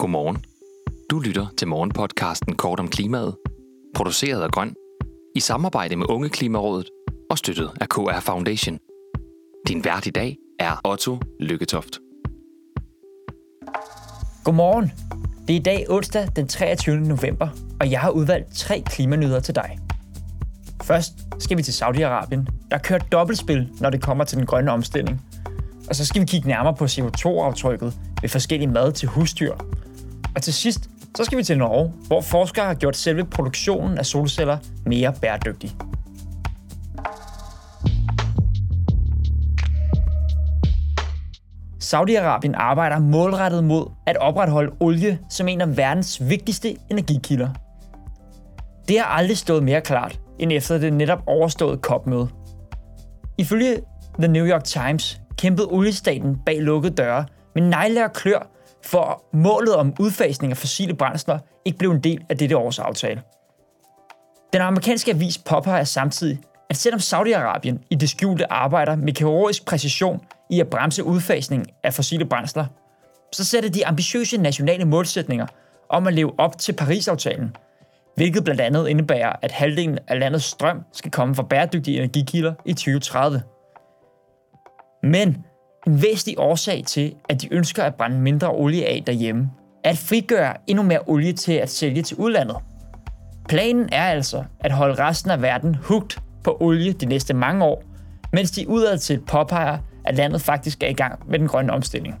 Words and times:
Godmorgen. 0.00 0.44
Du 1.10 1.18
lytter 1.18 1.46
til 1.58 1.68
morgenpodcasten 1.68 2.56
Kort 2.56 2.80
om 2.80 2.88
klimaet, 2.88 3.36
produceret 3.94 4.42
af 4.42 4.50
Grøn, 4.50 4.74
i 5.36 5.40
samarbejde 5.40 5.96
med 5.96 6.06
Unge 6.10 6.28
Klimarådet 6.28 6.88
og 7.30 7.38
støttet 7.38 7.70
af 7.80 7.88
KR 7.88 8.20
Foundation. 8.20 8.78
Din 9.68 9.84
vært 9.84 10.06
i 10.06 10.10
dag 10.10 10.36
er 10.58 10.80
Otto 10.84 11.18
Lykketoft. 11.40 11.98
Godmorgen. 14.44 14.92
Det 15.48 15.56
er 15.56 15.60
i 15.60 15.62
dag 15.62 15.86
onsdag 15.90 16.28
den 16.36 16.48
23. 16.48 16.96
november, 16.96 17.48
og 17.80 17.90
jeg 17.90 18.00
har 18.00 18.10
udvalgt 18.10 18.54
tre 18.54 18.82
klimanyder 18.86 19.40
til 19.40 19.54
dig. 19.54 19.78
Først 20.82 21.12
skal 21.38 21.56
vi 21.56 21.62
til 21.62 21.72
Saudi-Arabien, 21.72 22.68
der 22.70 22.78
kører 22.78 22.98
dobbeltspil, 22.98 23.68
når 23.80 23.90
det 23.90 24.02
kommer 24.02 24.24
til 24.24 24.38
den 24.38 24.46
grønne 24.46 24.70
omstilling. 24.70 25.20
Og 25.88 25.96
så 25.96 26.06
skal 26.06 26.20
vi 26.20 26.26
kigge 26.26 26.48
nærmere 26.48 26.74
på 26.74 26.84
CO2-aftrykket 26.84 27.94
ved 28.20 28.28
forskellige 28.28 28.70
mad 28.70 28.92
til 28.92 29.08
husdyr. 29.08 29.54
Og 30.34 30.42
til 30.42 30.54
sidst, 30.54 30.90
så 31.16 31.24
skal 31.24 31.38
vi 31.38 31.42
til 31.42 31.58
Norge, 31.58 31.92
hvor 32.06 32.20
forskere 32.20 32.66
har 32.66 32.74
gjort 32.74 32.96
selve 32.96 33.24
produktionen 33.24 33.98
af 33.98 34.06
solceller 34.06 34.58
mere 34.86 35.14
bæredygtig. 35.20 35.70
Saudi-Arabien 41.82 42.54
arbejder 42.54 42.98
målrettet 42.98 43.64
mod 43.64 43.90
at 44.06 44.16
opretholde 44.16 44.72
olie 44.80 45.18
som 45.30 45.48
en 45.48 45.60
af 45.60 45.76
verdens 45.76 46.28
vigtigste 46.28 46.76
energikilder. 46.90 47.48
Det 48.88 48.98
har 48.98 49.06
aldrig 49.06 49.38
stået 49.38 49.62
mere 49.62 49.80
klart, 49.80 50.20
end 50.38 50.52
efter 50.52 50.78
det 50.78 50.92
netop 50.92 51.22
overståede 51.26 51.78
COP-møde. 51.82 52.28
Ifølge 53.38 53.76
The 54.18 54.28
New 54.28 54.46
York 54.46 54.64
Times 54.64 55.20
kæmpede 55.38 55.68
oliestaten 55.70 56.36
bag 56.46 56.62
lukkede 56.62 56.94
døre 56.94 57.24
med 57.54 57.62
negle 57.62 58.04
og 58.04 58.12
klør 58.12 58.59
for 58.82 59.24
målet 59.32 59.76
om 59.76 59.94
udfasning 60.00 60.50
af 60.50 60.56
fossile 60.56 60.94
brændsler 60.94 61.38
ikke 61.64 61.78
blev 61.78 61.90
en 61.90 62.00
del 62.00 62.24
af 62.28 62.38
dette 62.38 62.56
års 62.56 62.78
aftale. 62.78 63.22
Den 64.52 64.60
amerikanske 64.60 65.10
avis 65.10 65.38
påpeger 65.38 65.84
samtidig, 65.84 66.38
at 66.70 66.76
selvom 66.76 67.00
Saudi-Arabien 67.00 67.86
i 67.90 67.94
det 67.94 68.10
skjulte 68.10 68.52
arbejder 68.52 68.96
med 68.96 69.12
kirurgisk 69.12 69.66
præcision 69.66 70.20
i 70.50 70.60
at 70.60 70.68
bremse 70.68 71.04
udfasningen 71.04 71.68
af 71.84 71.94
fossile 71.94 72.24
brændsler, 72.24 72.66
så 73.32 73.44
sætter 73.44 73.70
de 73.70 73.86
ambitiøse 73.86 74.38
nationale 74.38 74.84
målsætninger 74.84 75.46
om 75.88 76.06
at 76.06 76.14
leve 76.14 76.32
op 76.38 76.58
til 76.58 76.72
Paris-aftalen, 76.72 77.56
hvilket 78.16 78.44
blandt 78.44 78.60
andet 78.60 78.88
indebærer, 78.88 79.32
at 79.42 79.50
halvdelen 79.50 79.98
af 80.08 80.20
landets 80.20 80.44
strøm 80.44 80.84
skal 80.92 81.10
komme 81.10 81.34
fra 81.34 81.42
bæredygtige 81.42 81.96
energikilder 81.96 82.54
i 82.64 82.72
2030. 82.72 83.42
Men 85.02 85.44
en 85.90 86.02
væsentlig 86.02 86.38
årsag 86.38 86.82
til, 86.86 87.14
at 87.28 87.42
de 87.42 87.54
ønsker 87.54 87.82
at 87.82 87.94
brænde 87.94 88.20
mindre 88.20 88.50
olie 88.50 88.86
af 88.86 89.02
derhjemme, 89.06 89.50
er 89.84 89.90
at 89.90 89.98
frigøre 89.98 90.54
endnu 90.66 90.82
mere 90.82 91.00
olie 91.06 91.32
til 91.32 91.52
at 91.52 91.70
sælge 91.70 92.02
til 92.02 92.16
udlandet. 92.16 92.56
Planen 93.48 93.88
er 93.92 94.02
altså 94.02 94.44
at 94.60 94.72
holde 94.72 94.94
resten 94.94 95.30
af 95.30 95.42
verden 95.42 95.74
hugt 95.74 96.18
på 96.44 96.56
olie 96.60 96.92
de 96.92 97.06
næste 97.06 97.34
mange 97.34 97.64
år, 97.64 97.82
mens 98.32 98.50
de 98.50 98.68
udadtil 98.68 99.20
påpeger, 99.20 99.78
at 100.04 100.16
landet 100.16 100.42
faktisk 100.42 100.82
er 100.82 100.88
i 100.88 100.92
gang 100.92 101.30
med 101.30 101.38
den 101.38 101.48
grønne 101.48 101.72
omstilling. 101.72 102.14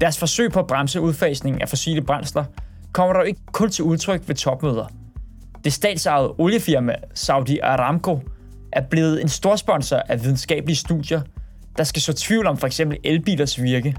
Deres 0.00 0.18
forsøg 0.18 0.52
på 0.52 0.60
at 0.60 0.66
bremse 0.66 1.00
udfasningen 1.00 1.62
af 1.62 1.68
fossile 1.68 2.02
brændsler 2.02 2.44
kommer 2.92 3.12
dog 3.12 3.28
ikke 3.28 3.40
kun 3.52 3.70
til 3.70 3.84
udtryk 3.84 4.28
ved 4.28 4.34
topmøder. 4.34 4.86
Det 5.64 5.72
statsejede 5.72 6.34
oliefirma 6.38 6.94
Saudi 7.14 7.58
Aramco 7.58 8.20
er 8.72 8.80
blevet 8.80 9.22
en 9.22 9.28
stor 9.28 9.56
sponsor 9.56 9.96
af 9.96 10.24
videnskabelige 10.24 10.76
studier, 10.76 11.20
der 11.78 11.84
skal 11.84 12.02
så 12.02 12.12
tvivl 12.12 12.46
om 12.46 12.58
f.eks. 12.58 12.80
elbilers 13.04 13.62
virke. 13.62 13.96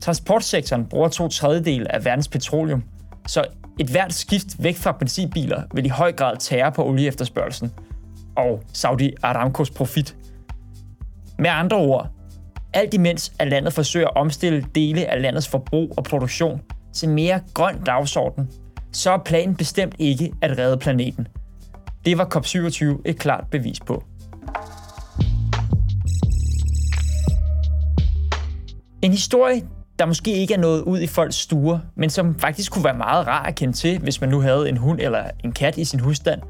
Transportsektoren 0.00 0.86
bruger 0.86 1.08
to 1.08 1.28
tredjedel 1.28 1.86
af 1.90 2.04
verdens 2.04 2.28
petroleum, 2.28 2.82
så 3.26 3.44
et 3.80 3.86
hvert 3.86 4.12
skift 4.12 4.46
væk 4.58 4.76
fra 4.76 4.92
benzinbiler 4.92 5.62
vil 5.74 5.86
i 5.86 5.88
høj 5.88 6.12
grad 6.12 6.36
tære 6.36 6.72
på 6.72 6.84
olieefterspørgelsen 6.84 7.72
og 8.36 8.62
Saudi 8.72 9.12
Aramcos 9.22 9.70
profit. 9.70 10.16
Med 11.38 11.50
andre 11.50 11.76
ord, 11.76 12.08
alt 12.72 12.94
imens 12.94 13.32
at 13.38 13.48
landet 13.48 13.72
forsøger 13.72 14.08
at 14.08 14.16
omstille 14.16 14.66
dele 14.74 15.06
af 15.10 15.22
landets 15.22 15.48
forbrug 15.48 15.94
og 15.96 16.04
produktion 16.04 16.60
til 16.92 17.08
mere 17.08 17.40
grøn 17.54 17.84
dagsorden, 17.84 18.50
så 18.92 19.10
er 19.10 19.18
planen 19.18 19.56
bestemt 19.56 19.94
ikke 19.98 20.32
at 20.42 20.58
redde 20.58 20.76
planeten. 20.76 21.28
Det 22.04 22.18
var 22.18 22.24
COP27 22.36 23.00
et 23.04 23.18
klart 23.18 23.44
bevis 23.50 23.80
på. 23.80 24.04
En 29.02 29.10
historie, 29.10 29.62
der 29.98 30.06
måske 30.06 30.32
ikke 30.32 30.54
er 30.54 30.58
nået 30.58 30.82
ud 30.82 31.00
i 31.00 31.06
folks 31.06 31.36
stuer, 31.36 31.78
men 31.94 32.10
som 32.10 32.38
faktisk 32.38 32.72
kunne 32.72 32.84
være 32.84 32.96
meget 32.96 33.26
rar 33.26 33.42
at 33.42 33.54
kende 33.54 33.72
til, 33.74 33.98
hvis 33.98 34.20
man 34.20 34.30
nu 34.30 34.40
havde 34.40 34.68
en 34.68 34.76
hund 34.76 35.00
eller 35.00 35.24
en 35.44 35.52
kat 35.52 35.78
i 35.78 35.84
sin 35.84 36.00
husstand, 36.00 36.40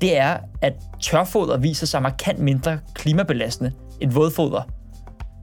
det 0.00 0.18
er, 0.18 0.36
at 0.62 0.72
tørfoder 1.00 1.56
viser 1.56 1.86
sig 1.86 2.02
markant 2.02 2.38
mindre 2.38 2.78
klimabelastende 2.94 3.72
end 4.00 4.12
vådfoder. 4.12 4.62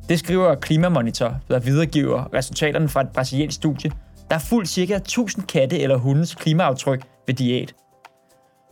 Det 0.10 0.20
skriver 0.20 0.56
Klimamonitor, 0.56 1.36
der 1.50 1.60
videregiver 1.60 2.34
resultaterne 2.34 2.90
fra 2.90 3.02
et 3.02 3.10
brasiliansk 3.10 3.56
studie, 3.56 3.92
der 4.30 4.36
har 4.36 4.46
fuldt 4.50 4.70
ca. 4.70 4.96
1000 4.96 5.48
katte 5.48 5.80
eller 5.80 5.98
hundes 5.98 6.36
klimaaftryk 6.36 7.04
ved 7.28 7.36
diæt. 7.36 7.74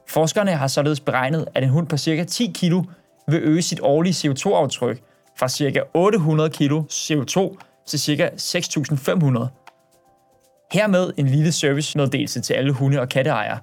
Forskerne 0.10 0.52
har 0.52 0.68
således 0.68 1.00
beregnet, 1.00 1.46
at 1.56 1.64
en 1.64 1.70
hund 1.70 1.88
på 1.88 1.98
ca. 1.98 2.24
10 2.24 2.48
kg 2.48 2.74
vil 3.28 3.40
øge 3.44 3.62
sit 3.62 3.80
årlige 3.82 4.14
CO2-aftryk 4.14 5.02
fra 5.40 5.50
ca. 5.50 5.82
800 5.94 6.50
kg 6.50 6.72
CO2 6.92 7.58
til 7.88 8.00
ca. 8.00 8.30
6.500. 8.38 9.60
Hermed 10.72 11.14
en 11.18 11.28
lille 11.28 11.52
servicemeddelelse 11.52 12.42
til 12.42 12.54
alle 12.54 12.72
hunde- 12.72 13.00
og 13.00 13.10
katteejere. 13.10 13.60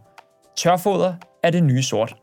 Tørfoder 0.57 1.15
er 1.43 1.51
det 1.51 1.65
nye 1.65 1.83
sort. 1.83 2.17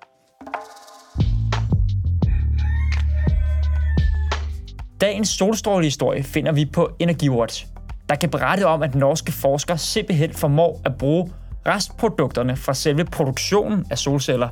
Dagens 5.01 5.29
solstrålehistorie 5.29 6.23
finder 6.23 6.51
vi 6.51 6.65
på 6.65 6.89
EnergiWatch, 6.99 7.67
der 8.09 8.15
kan 8.15 8.29
berette 8.29 8.65
om, 8.65 8.83
at 8.83 8.95
norske 8.95 9.31
forskere 9.31 9.77
simpelthen 9.77 10.33
formår 10.33 10.81
at 10.85 10.97
bruge 10.97 11.31
restprodukterne 11.67 12.55
fra 12.55 12.73
selve 12.73 13.05
produktionen 13.05 13.85
af 13.91 13.97
solceller 13.97 14.49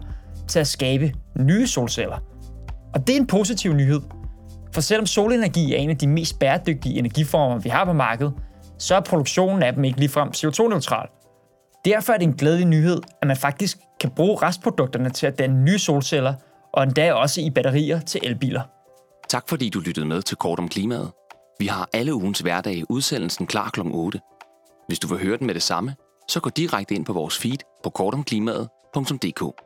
til 0.47 0.59
at 0.59 0.67
skabe 0.67 1.13
nye 1.39 1.67
solceller. 1.67 2.17
Og 2.93 3.07
det 3.07 3.15
er 3.15 3.19
en 3.19 3.27
positiv 3.27 3.73
nyhed, 3.73 4.01
for 4.75 4.81
selvom 4.81 5.05
solenergi 5.05 5.73
er 5.73 5.77
en 5.77 5.89
af 5.89 5.97
de 5.97 6.07
mest 6.07 6.39
bæredygtige 6.39 6.99
energiformer, 6.99 7.59
vi 7.59 7.69
har 7.69 7.85
på 7.85 7.93
markedet, 7.93 8.33
så 8.79 8.95
er 8.95 8.99
produktionen 8.99 9.63
af 9.63 9.73
dem 9.73 9.83
ikke 9.83 9.99
ligefrem 9.99 10.29
CO2-neutral. 10.29 11.07
Derfor 11.85 12.13
er 12.13 12.17
det 12.17 12.27
en 12.27 12.33
glædelig 12.33 12.67
nyhed, 12.67 13.01
at 13.21 13.27
man 13.27 13.37
faktisk 13.37 13.77
kan 13.99 14.11
bruge 14.15 14.37
restprodukterne 14.41 15.09
til 15.09 15.27
at 15.27 15.39
danne 15.39 15.63
nye 15.63 15.79
solceller, 15.79 16.33
og 16.73 16.83
endda 16.83 17.13
også 17.13 17.41
i 17.41 17.49
batterier 17.49 17.99
til 17.99 18.21
elbiler. 18.23 18.61
Tak 19.29 19.49
fordi 19.49 19.69
du 19.69 19.79
lyttede 19.79 20.05
med 20.05 20.21
til 20.21 20.37
Kort 20.37 20.59
om 20.59 20.69
klimaet. 20.69 21.11
Vi 21.59 21.67
har 21.67 21.89
alle 21.93 22.15
ugens 22.15 22.39
hverdage 22.39 22.91
udsendelsen 22.91 23.47
klar 23.47 23.69
kl. 23.69 23.79
8. 23.83 24.19
Hvis 24.87 24.99
du 24.99 25.07
vil 25.07 25.23
høre 25.23 25.37
den 25.37 25.47
med 25.47 25.53
det 25.53 25.63
samme, 25.63 25.95
så 26.27 26.39
gå 26.39 26.49
direkte 26.49 26.95
ind 26.95 27.05
på 27.05 27.13
vores 27.13 27.37
feed 27.37 27.57
på 27.83 27.89
kortomklimaet.dk. 27.89 29.64